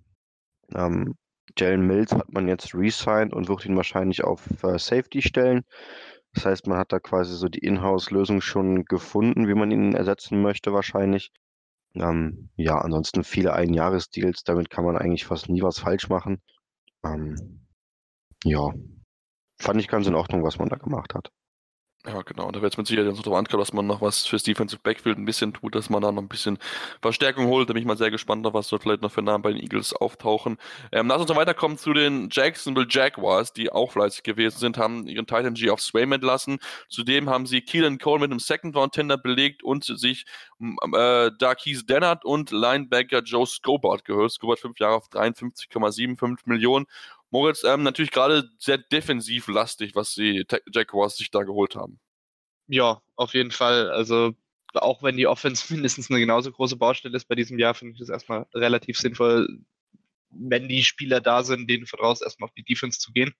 [0.75, 1.15] Ähm,
[1.57, 5.63] Jalen Mills hat man jetzt resigned und wird ihn wahrscheinlich auf äh, Safety stellen.
[6.33, 10.41] Das heißt, man hat da quasi so die Inhouse-Lösung schon gefunden, wie man ihn ersetzen
[10.41, 11.31] möchte wahrscheinlich.
[11.95, 16.41] Ähm, ja, ansonsten viele Einjahresdeals, damit kann man eigentlich fast nie was falsch machen.
[17.03, 17.65] Ähm,
[18.43, 18.73] ja,
[19.63, 21.31] fand ich ganz in Ordnung, was man da gemacht hat.
[22.05, 22.51] Ja, genau.
[22.51, 25.17] Da wird es mit Sicherheit so drauf ankommen, dass man noch was fürs Defensive Backfield
[25.17, 26.57] ein bisschen tut, dass man da noch ein bisschen
[27.01, 27.69] Verstärkung holt.
[27.69, 29.93] Da bin ich mal sehr gespannt, was dort vielleicht noch für Namen bei den Eagles
[29.93, 30.57] auftauchen.
[30.91, 35.07] Ähm, lass uns noch weiterkommen zu den Jacksonville Jaguars, die auch fleißig gewesen sind, haben
[35.07, 36.59] ihren Titan G auf Swam entlassen.
[36.89, 40.25] Zudem haben sie Keelan Cole mit einem Second Round Tender belegt und sich
[40.59, 44.33] äh, Darkeys Dennard und Linebacker Joe Scobart gehört.
[44.33, 46.85] Scobart fünf Jahre auf 53,75 Millionen.
[47.33, 51.99] Moritz, ähm, natürlich gerade sehr defensiv lastig, was die Jaguars sich da geholt haben.
[52.67, 53.89] Ja, auf jeden Fall.
[53.89, 54.33] Also
[54.75, 57.99] auch wenn die Offense mindestens eine genauso große Baustelle ist bei diesem Jahr, finde ich
[57.99, 59.47] das erstmal relativ sinnvoll,
[60.29, 63.33] wenn die Spieler da sind, denen vertraust, erstmal auf die Defense zu gehen.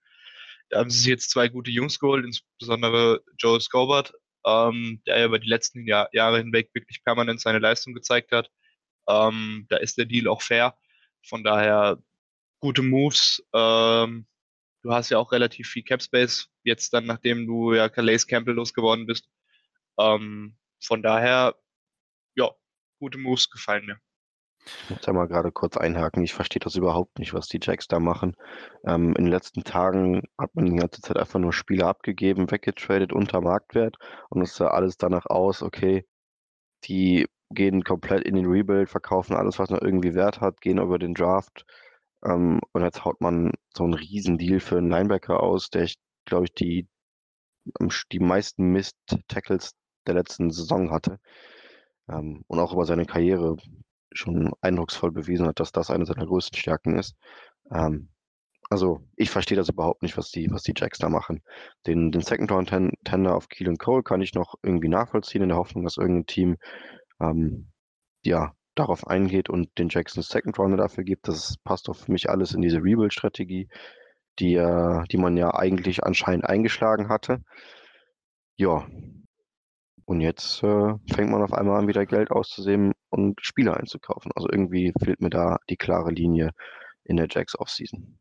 [0.70, 5.26] Da haben sie sich jetzt zwei gute Jungs geholt, insbesondere Joe Scobart, ähm, der ja
[5.28, 8.50] über die letzten Jahr, Jahre hinweg wirklich permanent seine Leistung gezeigt hat.
[9.08, 10.76] Ähm, da ist der Deal auch fair.
[11.22, 12.02] Von daher
[12.64, 13.44] gute Moves.
[13.54, 14.26] Ähm,
[14.84, 18.56] du hast ja auch relativ viel Cap Space, jetzt dann, nachdem du ja Calais Campbell
[18.56, 19.28] losgeworden bist.
[20.00, 21.56] Ähm, von daher,
[22.36, 22.50] ja,
[23.00, 23.98] gute Moves gefallen mir.
[24.66, 26.24] Ich muss da mal gerade kurz einhaken.
[26.24, 28.38] Ich verstehe das überhaupt nicht, was die Jacks da machen.
[28.86, 33.12] Ähm, in den letzten Tagen hat man die ganze Zeit einfach nur Spieler abgegeben, weggetradet
[33.12, 33.98] unter Marktwert
[34.30, 36.08] und es sah alles danach aus, okay,
[36.86, 40.98] die gehen komplett in den Rebuild, verkaufen alles, was noch irgendwie Wert hat, gehen über
[40.98, 41.66] den Draft,
[42.26, 45.88] ähm, und jetzt haut man so einen Riesendeal für einen Linebacker aus, der
[46.26, 46.88] glaube ich, die,
[48.12, 49.74] die meisten Mist-Tackles
[50.08, 51.20] der letzten Saison hatte.
[52.10, 53.58] Ähm, und auch über seine Karriere
[54.14, 57.16] schon eindrucksvoll bewiesen hat, dass das eine seiner größten Stärken ist.
[57.72, 58.10] Ähm,
[58.70, 61.44] also ich verstehe das überhaupt nicht, was die, was die Jacks da machen.
[61.86, 62.70] Den, den Second Round
[63.04, 66.58] Tender auf Keelan Cole kann ich noch irgendwie nachvollziehen, in der Hoffnung, dass irgendein Team
[67.20, 67.72] ähm,
[68.24, 71.28] ja, darauf eingeht und den Jackson Second Rounder dafür gibt.
[71.28, 73.70] Das passt doch für mich alles in diese Rebuild-Strategie,
[74.40, 77.42] die, äh, die man ja eigentlich anscheinend eingeschlagen hatte.
[78.58, 78.88] Ja.
[80.06, 84.32] Und jetzt äh, fängt man auf einmal an, wieder Geld auszusehen und Spieler einzukaufen.
[84.36, 86.52] Also irgendwie fehlt mir da die klare Linie
[87.06, 88.20] in der Jacks Offseason.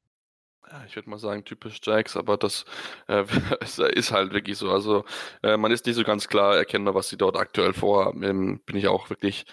[0.71, 2.65] Ja, ich würde mal sagen, typisch Jax, aber das
[3.09, 3.25] äh,
[3.95, 4.71] ist halt wirklich so.
[4.71, 5.05] Also
[5.43, 8.23] äh, man ist nicht so ganz klar erkennbar, was sie dort aktuell vorhaben.
[8.23, 9.45] Ähm, bin ich auch wirklich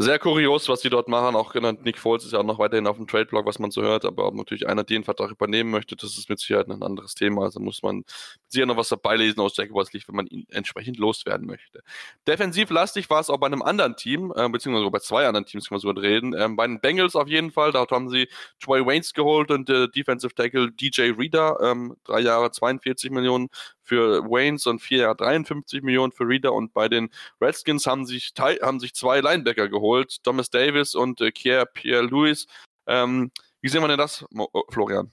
[0.00, 1.34] sehr kurios, was sie dort machen.
[1.34, 3.82] Auch genannt Nick Foles ist ja auch noch weiterhin auf dem Trade-Blog, was man so
[3.82, 4.04] hört.
[4.04, 7.42] Aber ob natürlich einer den Vertrag übernehmen möchte, das ist mit Sicherheit ein anderes Thema.
[7.42, 8.04] Also muss man
[8.46, 11.82] sicher noch was dabei lesen aus Jaguars League, wenn man ihn entsprechend loswerden möchte.
[12.28, 15.68] Defensiv lastig war es auch bei einem anderen Team, äh, beziehungsweise bei zwei anderen Teams,
[15.68, 16.32] kann man so reden.
[16.38, 17.72] Ähm, bei den Bengals auf jeden Fall.
[17.72, 18.28] Dort haben sie
[18.60, 21.58] Troy Waynes geholt und äh, Defensive Tackle DJ Reader.
[21.60, 23.48] Ähm, drei Jahre 42 Millionen
[23.88, 26.52] für Waynes und vier Jahre 53 Millionen für Reader.
[26.52, 27.08] Und bei den
[27.40, 32.46] Redskins haben sich, haben sich zwei Linebacker geholt, Thomas Davis und äh, Pierre Lewis.
[32.86, 35.12] Ähm, wie sehen wir denn das, äh, Florian?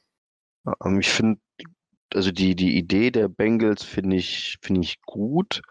[0.83, 1.39] Ähm, ich finde,
[2.13, 5.61] also die, die Idee der Bengals finde ich, finde ich gut.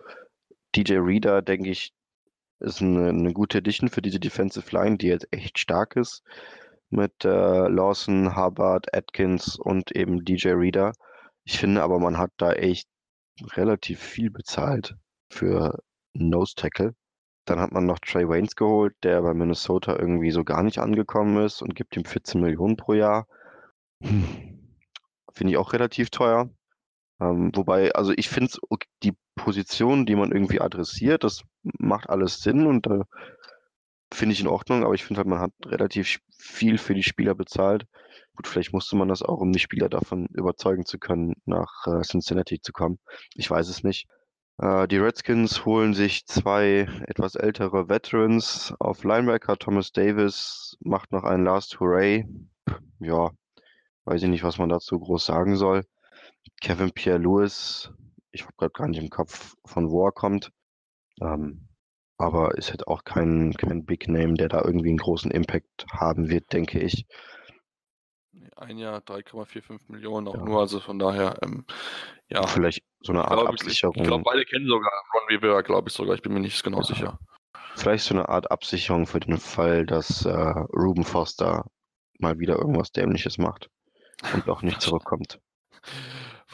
[0.74, 1.92] DJ Reader, denke ich,
[2.60, 6.22] ist eine, eine gute Addition für diese Defensive Line, die jetzt echt stark ist.
[6.90, 10.92] Mit äh, Lawson, Hubbard, Atkins und eben DJ Reader.
[11.44, 12.88] Ich finde aber, man hat da echt
[13.56, 14.96] relativ viel bezahlt
[15.30, 15.82] für
[16.14, 16.94] Nose Tackle.
[17.44, 21.44] Dann hat man noch Trey Waynes geholt, der bei Minnesota irgendwie so gar nicht angekommen
[21.44, 23.26] ist und gibt ihm 14 Millionen pro Jahr.
[24.02, 24.58] Hm.
[25.32, 26.48] Finde ich auch relativ teuer.
[27.20, 28.52] Ähm, wobei, also ich finde
[29.02, 33.00] die Position, die man irgendwie adressiert, das macht alles Sinn und äh,
[34.12, 37.34] finde ich in Ordnung, aber ich finde halt, man hat relativ viel für die Spieler
[37.34, 37.86] bezahlt.
[38.36, 42.02] Gut, vielleicht musste man das auch, um die Spieler davon überzeugen zu können, nach äh,
[42.02, 42.98] Cincinnati zu kommen.
[43.34, 44.08] Ich weiß es nicht.
[44.58, 49.56] Äh, die Redskins holen sich zwei etwas ältere Veterans auf Linebacker.
[49.56, 52.26] Thomas Davis macht noch einen Last Hooray.
[52.98, 53.30] Ja,
[54.04, 55.84] weiß ich nicht, was man dazu groß sagen soll.
[56.60, 57.92] Kevin Pierre Lewis,
[58.32, 60.50] ich habe gerade gar nicht im Kopf, von wo er kommt.
[61.20, 61.68] Ähm,
[62.16, 66.28] aber ist halt auch kein, kein Big Name, der da irgendwie einen großen Impact haben
[66.30, 67.06] wird, denke ich
[68.64, 70.44] ein Jahr 3,45 Millionen auch ja.
[70.44, 71.64] nur, also von daher, ähm,
[72.28, 72.46] ja.
[72.46, 73.94] Vielleicht so eine Art glaub, Absicherung.
[73.96, 76.62] Ich, ich glaube, beide kennen sogar Ron Rivera, glaube ich sogar, ich bin mir nicht
[76.62, 76.84] genau ja.
[76.84, 77.18] sicher.
[77.76, 81.64] Vielleicht so eine Art Absicherung für den Fall, dass äh, Ruben Foster
[82.18, 83.68] mal wieder irgendwas Dämliches macht
[84.32, 85.40] und auch nicht zurückkommt.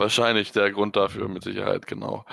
[0.00, 2.24] Wahrscheinlich der Grund dafür, mit Sicherheit, genau.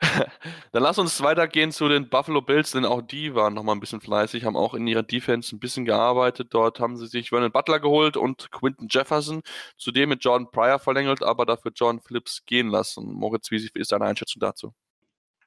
[0.72, 4.00] Dann lass uns weitergehen zu den Buffalo Bills, denn auch die waren nochmal ein bisschen
[4.00, 6.48] fleißig, haben auch in ihrer Defense ein bisschen gearbeitet.
[6.50, 9.42] Dort haben sie sich Vernon Butler geholt und Quinton Jefferson,
[9.76, 13.12] zudem mit Jordan Pryor verlängert, aber dafür John Phillips gehen lassen.
[13.12, 14.74] Moritz, wie ist deine Einschätzung dazu?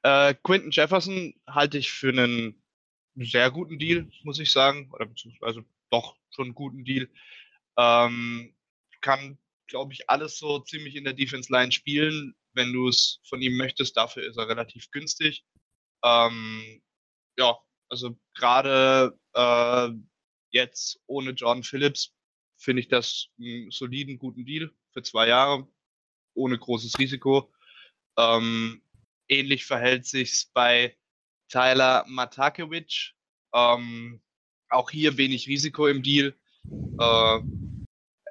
[0.02, 2.62] Äh, Quinton Jefferson halte ich für einen
[3.16, 7.10] sehr guten Deal, muss ich sagen, oder beziehungsweise doch schon einen guten Deal.
[7.76, 8.54] Ähm,
[9.02, 13.42] kann glaube ich, alles so ziemlich in der Defense Line spielen, wenn du es von
[13.42, 13.96] ihm möchtest.
[13.96, 15.44] Dafür ist er relativ günstig.
[16.04, 16.82] Ähm,
[17.38, 19.88] ja, also gerade äh,
[20.50, 22.14] jetzt ohne John Phillips
[22.56, 25.68] finde ich das einen soliden, guten Deal für zwei Jahre,
[26.34, 27.52] ohne großes Risiko.
[28.16, 28.82] Ähm,
[29.28, 30.96] ähnlich verhält sich's bei
[31.48, 33.12] Tyler Matakewicz.
[33.52, 34.22] Ähm,
[34.68, 36.34] auch hier wenig Risiko im Deal.
[36.98, 37.40] Äh,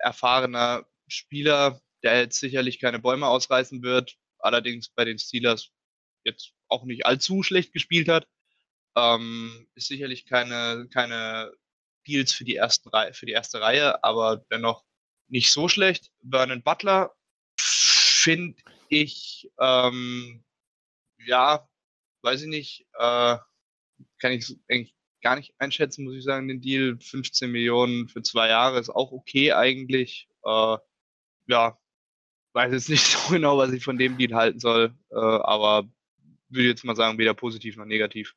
[0.02, 5.72] erfahrener Spieler, der jetzt sicherlich keine Bäume ausreißen wird, allerdings bei den Steelers
[6.24, 8.28] jetzt auch nicht allzu schlecht gespielt hat.
[8.98, 11.52] Ähm, ist sicherlich keine, keine
[12.08, 14.86] Deals für die, ersten für die erste Reihe, aber dennoch
[15.28, 16.12] nicht so schlecht.
[16.22, 17.14] Vernon Butler
[17.60, 20.44] finde ich, ähm,
[21.26, 21.68] ja,
[22.22, 23.38] weiß ich nicht, äh,
[24.20, 26.98] kann ich eigentlich gar nicht einschätzen, muss ich sagen, den Deal.
[27.00, 30.28] 15 Millionen für zwei Jahre ist auch okay eigentlich.
[30.44, 30.78] Äh,
[31.48, 31.78] ja,
[32.54, 35.88] weiß jetzt nicht so genau, was ich von dem Deal halten soll, äh, aber
[36.50, 38.36] würde jetzt mal sagen, weder positiv noch negativ.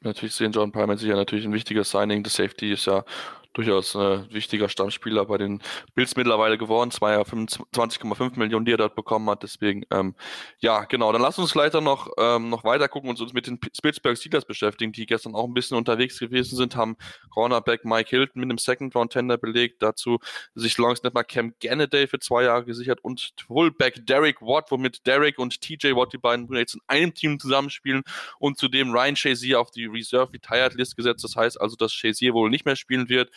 [0.00, 2.22] Natürlich sehen John Palmer sicher natürlich ein wichtiges Signing.
[2.22, 3.04] Das Safety ist ja
[3.54, 5.62] durchaus ein wichtiger Stammspieler bei den
[5.94, 6.90] Bills mittlerweile geworden.
[6.90, 9.42] Zwei Jahre 25,5 Millionen, die er dort bekommen hat.
[9.42, 10.14] Deswegen, ähm,
[10.58, 11.12] ja, genau.
[11.12, 14.44] Dann lass uns dann noch, ähm, noch weiter gucken und uns mit den Pittsburgh Steelers
[14.44, 16.96] beschäftigen, die gestern auch ein bisschen unterwegs gewesen sind, haben
[17.30, 19.82] Cornerback Mike Hilton mit einem Second Round Tender belegt.
[19.82, 20.18] Dazu
[20.54, 25.06] sich Longs nicht mal Cam Gannaday für zwei Jahre gesichert und Fullback Derek Watt, womit
[25.06, 28.02] Derek und TJ Watt, die beiden Brüder, jetzt in einem Team zusammenspielen
[28.38, 31.22] und zudem Ryan Shazier auf die Reserve Retired List gesetzt.
[31.22, 33.30] Das heißt also, dass Shazier wohl nicht mehr spielen wird.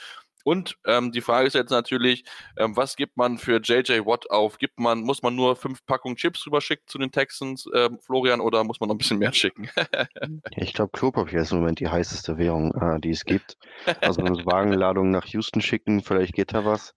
[0.48, 2.24] Und ähm, die Frage ist jetzt natürlich,
[2.56, 4.60] ähm, was gibt man für JJ Watt auf?
[4.60, 8.64] Gibt man, muss man nur fünf Packungen Chips rüberschicken zu den Texans, ähm, Florian, oder
[8.64, 9.68] muss man noch ein bisschen mehr schicken?
[10.56, 13.58] ich glaube, Klopapier ist im Moment die heißeste Währung, äh, die es gibt.
[14.00, 16.96] Also eine Wagenladung nach Houston schicken, vielleicht geht da was.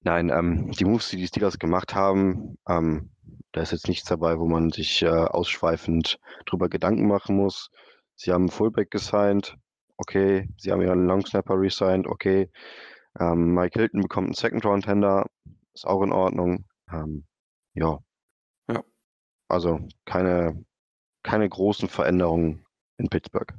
[0.00, 3.10] Nein, ähm, die Moves, die die Steelers gemacht haben, ähm,
[3.52, 7.70] da ist jetzt nichts dabei, wo man sich äh, ausschweifend drüber Gedanken machen muss.
[8.16, 9.56] Sie haben Fullback gesigned,
[9.96, 12.50] okay, sie haben ihren Long Snapper resigned, okay.
[13.18, 15.26] Ähm, Mike Hilton bekommt einen Second Round Tender,
[15.74, 16.64] ist auch in Ordnung.
[16.90, 17.26] Ähm,
[17.74, 17.98] ja.
[18.68, 18.82] Ja.
[19.48, 20.64] Also keine,
[21.22, 22.64] keine großen Veränderungen
[22.98, 23.52] in Pittsburgh.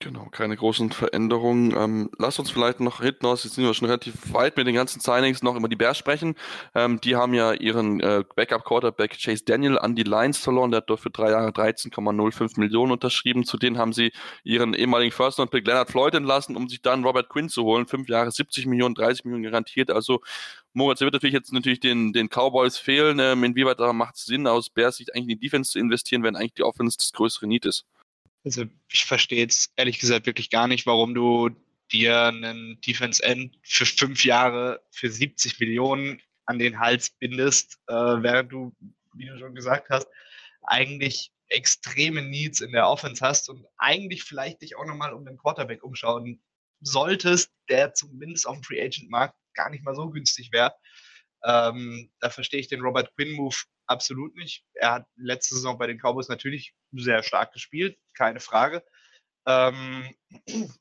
[0.00, 1.74] Genau, keine großen Veränderungen.
[1.76, 4.76] Ähm, lass uns vielleicht noch hinten aus, jetzt sind wir schon relativ weit mit den
[4.76, 6.36] ganzen Signings, noch über die Bears sprechen.
[6.72, 10.70] Ähm, die haben ja ihren äh, Backup-Quarterback Chase Daniel an die Lions verloren.
[10.70, 13.42] Der hat dort für drei Jahre 13,05 Millionen unterschrieben.
[13.42, 14.12] Zudem haben sie
[14.44, 17.88] ihren ehemaligen First-Round-Pick Leonard Floyd entlassen, um sich dann Robert Quinn zu holen.
[17.88, 19.90] Fünf Jahre 70 Millionen, 30 Millionen garantiert.
[19.90, 20.20] Also
[20.74, 23.18] Moritz, wird natürlich jetzt natürlich den, den Cowboys fehlen.
[23.18, 26.36] Ähm, inwieweit macht es Sinn, aus Bears Sicht eigentlich in die Defense zu investieren, wenn
[26.36, 27.84] eigentlich die Offense das größere Need ist?
[28.48, 31.50] Also ich verstehe jetzt ehrlich gesagt wirklich gar nicht, warum du
[31.92, 37.92] dir einen Defense End für fünf Jahre für 70 Millionen an den Hals bindest, äh,
[37.92, 38.74] während du,
[39.12, 40.08] wie du schon gesagt hast,
[40.62, 45.36] eigentlich extreme Needs in der Offense hast und eigentlich vielleicht dich auch nochmal um den
[45.36, 46.40] Quarterback umschauen
[46.80, 50.74] solltest, der zumindest auf dem Free Agent Markt gar nicht mal so günstig wäre.
[51.44, 53.56] Ähm, da verstehe ich den Robert Quinn Move
[53.88, 54.64] absolut nicht.
[54.74, 58.84] Er hat letzte Saison bei den Cowboys natürlich sehr stark gespielt, keine Frage.
[59.46, 60.14] Ähm,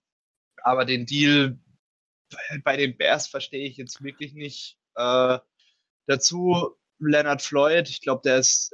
[0.63, 1.59] aber den Deal
[2.63, 4.77] bei den Bears verstehe ich jetzt wirklich nicht.
[4.95, 5.39] Äh,
[6.07, 8.73] dazu Leonard Floyd, ich glaube, der ist,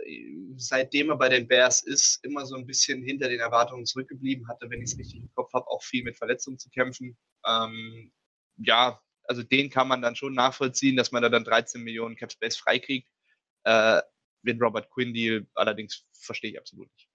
[0.56, 4.70] seitdem er bei den Bears ist, immer so ein bisschen hinter den Erwartungen zurückgeblieben, hatte,
[4.70, 7.18] wenn ich es richtig im Kopf habe, auch viel mit Verletzungen zu kämpfen.
[7.46, 8.14] Ähm,
[8.58, 12.32] ja, also den kann man dann schon nachvollziehen, dass man da dann 13 Millionen Cap
[12.32, 13.10] Space freikriegt.
[13.66, 14.02] Äh,
[14.44, 17.10] den Robert Quinn Deal allerdings verstehe ich absolut nicht.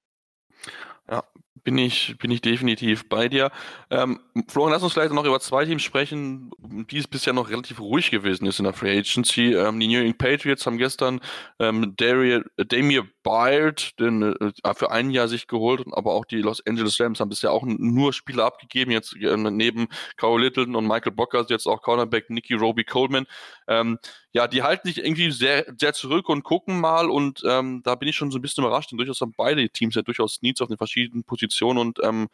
[1.10, 1.24] Ja,
[1.64, 3.50] bin ich, bin ich definitiv bei dir.
[3.90, 6.50] Ähm, Florian, lass uns vielleicht noch über zwei Teams sprechen,
[6.90, 9.54] die es bisher noch relativ ruhig gewesen ist in der Free Agency.
[9.54, 11.20] Ähm, die New England Patriots haben gestern
[11.58, 16.64] ähm, Damir, Damir Byard den, äh, für ein Jahr sich geholt, aber auch die Los
[16.66, 21.12] Angeles Rams haben bisher auch nur Spieler abgegeben, jetzt äh, neben Carl Littleton und Michael
[21.12, 23.26] Bocker, jetzt auch Cornerback Nicky Roby Coleman.
[23.66, 23.98] Ähm,
[24.32, 28.08] ja, die halten sich irgendwie sehr, sehr zurück und gucken mal und ähm, da bin
[28.08, 30.68] ich schon so ein bisschen überrascht, denn durchaus haben beide Teams ja durchaus Needs auf
[30.68, 32.28] den verschiedenen Positionen und ähm,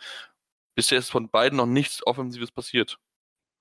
[0.74, 2.98] bisher ist von beiden noch nichts Offensives passiert.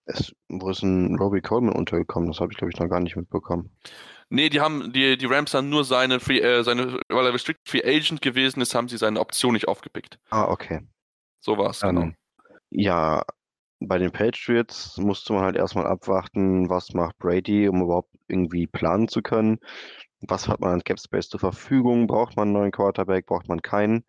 [0.05, 2.29] Es, wo ist ein Robbie Coleman untergekommen?
[2.29, 3.71] Das habe ich, glaube ich, noch gar nicht mitbekommen.
[4.29, 7.69] Nee, die haben, die, die Rams haben nur seine Free, äh, seine, weil er Restricted
[7.69, 10.19] Free Agent gewesen ist, haben sie seine Option nicht aufgepickt.
[10.29, 10.81] Ah, okay.
[11.39, 12.11] So war es, genau.
[12.69, 13.23] Ja,
[13.79, 19.07] bei den Patriots musste man halt erstmal abwarten, was macht Brady, um überhaupt irgendwie planen
[19.07, 19.59] zu können.
[20.21, 22.07] Was hat man an Cap Space zur Verfügung?
[22.07, 23.25] Braucht man einen neuen Quarterback?
[23.25, 24.05] Braucht man keinen?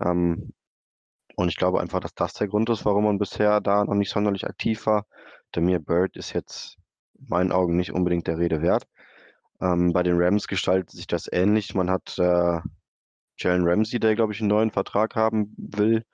[0.00, 0.52] Ähm,
[1.36, 4.10] und ich glaube einfach, dass das der Grund ist, warum man bisher da noch nicht
[4.10, 5.06] sonderlich aktiv war.
[5.54, 6.76] Demir Bird ist jetzt
[7.18, 8.86] in meinen Augen nicht unbedingt der Rede wert.
[9.60, 11.74] Ähm, bei den Rams gestaltet sich das ähnlich.
[11.74, 12.60] Man hat äh,
[13.38, 16.04] Jalen Ramsey, der, glaube ich, einen neuen Vertrag haben will.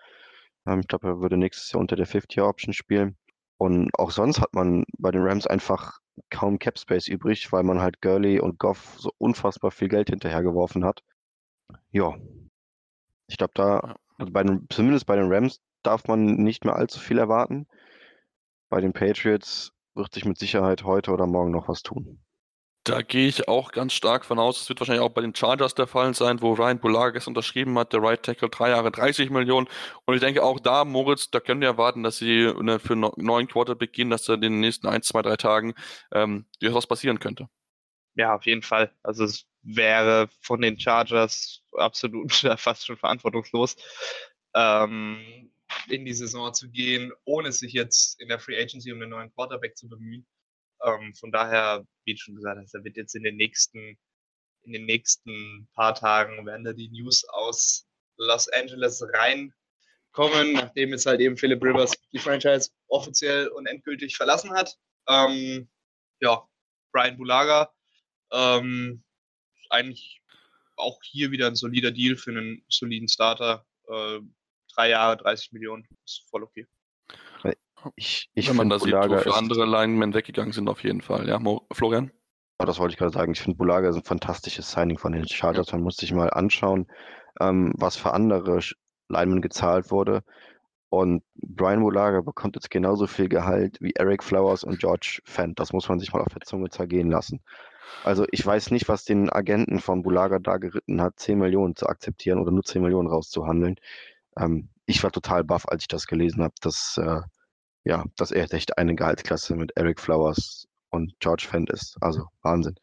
[0.67, 3.17] Ähm, ich glaube, er würde nächstes Jahr unter der 50-Year-Option spielen.
[3.59, 5.99] Und auch sonst hat man bei den Rams einfach
[6.31, 10.85] kaum Cap Space übrig, weil man halt Gurley und Goff so unfassbar viel Geld hinterhergeworfen
[10.85, 11.03] hat.
[11.91, 12.15] Ja.
[13.29, 16.99] Ich glaube, da, also bei den, zumindest bei den Rams darf man nicht mehr allzu
[17.01, 17.67] viel erwarten.
[18.69, 22.21] Bei den Patriots wird sich mit Sicherheit heute oder morgen noch was tun.
[22.87, 24.61] Da gehe ich auch ganz stark von aus.
[24.61, 27.93] Es wird wahrscheinlich auch bei den Chargers der Fall sein, wo Ryan Bulages unterschrieben hat,
[27.93, 29.67] der Right Tackle, drei Jahre 30 Millionen.
[30.05, 33.11] Und ich denke auch da, Moritz, da können wir erwarten, dass sie ne, für einen
[33.17, 35.75] neuen Quarterback gehen, dass da in den nächsten ein, zwei, drei Tagen
[36.13, 37.49] ähm, durchaus passieren könnte.
[38.15, 38.93] Ja, auf jeden Fall.
[39.03, 43.77] Also es wäre von den Chargers absolut fast schon verantwortungslos,
[44.55, 45.51] ähm,
[45.89, 49.33] in die Saison zu gehen, ohne sich jetzt in der Free Agency um einen neuen
[49.33, 50.27] Quarterback zu bemühen.
[50.85, 53.99] Ähm, von daher, wie du schon gesagt hast, da wird jetzt in den nächsten,
[54.63, 57.87] in den nächsten paar Tagen werden da die News aus
[58.19, 64.53] Los Angeles reinkommen, nachdem jetzt halt eben Philip Rivers die Franchise offiziell und endgültig verlassen
[64.53, 64.77] hat.
[65.09, 65.69] Ähm,
[66.21, 66.47] ja,
[66.93, 67.73] Brian Bulaga,
[68.33, 69.05] ähm,
[69.71, 70.23] eigentlich
[70.77, 73.65] auch hier wieder ein solider Deal für einen soliden Starter.
[73.89, 74.21] Äh,
[74.75, 76.67] drei Jahre, 30 Millionen, ist voll okay.
[77.95, 81.03] Ich, ich Wenn man finde da sieht, Bulaga wofür andere Linemen weggegangen sind, auf jeden
[81.03, 81.29] Fall.
[81.29, 82.11] Ja, Mo Florian?
[82.59, 83.33] Oh, das wollte ich gerade sagen.
[83.33, 85.73] Ich finde Bulaga ist ein fantastisches Signing von den Chargers.
[85.73, 86.87] Man muss sich mal anschauen,
[87.41, 88.61] ähm, was für andere
[89.09, 90.23] Linemen gezahlt wurde.
[90.89, 95.59] Und Brian Bulaga bekommt jetzt genauso viel Gehalt wie Eric Flowers und George Fent.
[95.61, 97.43] Das muss man sich mal auf der Zunge zergehen lassen.
[98.05, 101.87] Also ich weiß nicht, was den Agenten von Bulaga da geritten hat, 10 Millionen zu
[101.87, 103.77] akzeptieren oder nur 10 Millionen rauszuhandeln.
[104.37, 107.21] Ähm, ich war total baff, als ich das gelesen habe, dass, äh,
[107.85, 111.97] ja, dass er echt eine Gehaltsklasse mit Eric Flowers und George Fent ist.
[112.01, 112.77] Also Wahnsinn.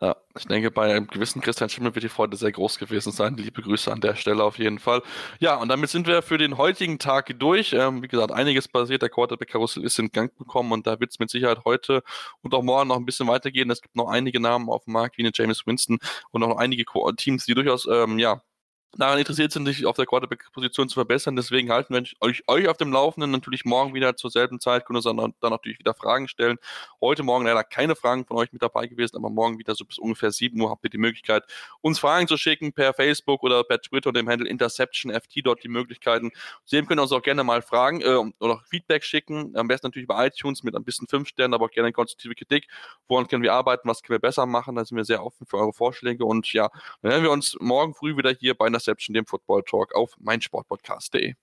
[0.00, 3.36] Ja, ich denke, bei einem gewissen Christian Schimmel wird die Freude sehr groß gewesen sein.
[3.36, 5.02] Liebe Grüße an der Stelle auf jeden Fall.
[5.38, 7.72] Ja, und damit sind wir für den heutigen Tag durch.
[7.72, 9.02] Ähm, wie gesagt, einiges passiert.
[9.02, 12.02] Der Quarterback-Karussell ist in Gang bekommen und da wird es mit Sicherheit heute
[12.42, 13.70] und auch morgen noch ein bisschen weitergehen.
[13.70, 15.98] Es gibt noch einige Namen auf dem Markt, wie eine James Winston
[16.32, 16.84] und auch noch einige
[17.16, 18.42] Teams, die durchaus, ähm, ja,
[18.96, 21.36] daran interessiert sind, sich auf der Quarterback-Position zu verbessern.
[21.36, 23.30] Deswegen halten wir euch, euch auf dem Laufenden.
[23.30, 24.86] Natürlich morgen wieder zur selben Zeit.
[24.86, 26.58] Können uns dann, natürlich wieder Fragen stellen.
[27.00, 29.98] Heute Morgen leider keine Fragen von euch mit dabei gewesen, aber morgen wieder so bis
[29.98, 31.44] ungefähr 7 Uhr habt ihr die Möglichkeit,
[31.80, 35.40] uns Fragen zu schicken per Facebook oder per Twitter unter dem Handle InterceptionFT.
[35.44, 36.30] Dort die Möglichkeiten.
[36.64, 39.56] Sehen können uns auch gerne mal Fragen äh, oder Feedback schicken.
[39.56, 42.68] Am besten natürlich bei iTunes mit ein bisschen 5 Sternen, aber auch gerne konstruktive Kritik.
[43.08, 43.88] Woran können wir arbeiten?
[43.88, 44.76] Was können wir besser machen?
[44.76, 46.24] Da sind wir sehr offen für eure Vorschläge.
[46.24, 46.70] Und ja,
[47.02, 50.14] dann werden wir uns morgen früh wieder hier bei einer Interception, dem Football Talk auf
[50.20, 51.34] meinsportpodcast.de.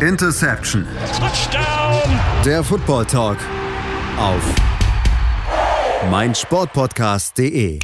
[0.00, 0.86] Interception.
[1.18, 2.20] Touchdown.
[2.44, 3.36] Der Football Talk
[4.18, 4.42] auf
[6.10, 7.80] meinsportpodcast.de.